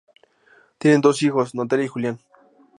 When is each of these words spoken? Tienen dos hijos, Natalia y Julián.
Tienen 0.79 1.01
dos 1.01 1.21
hijos, 1.21 1.53
Natalia 1.53 1.85
y 1.85 1.87
Julián. 1.87 2.19